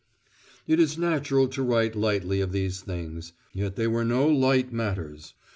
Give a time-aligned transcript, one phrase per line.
[0.65, 5.35] It is natural to write lightly of these things; yet they were no light matters.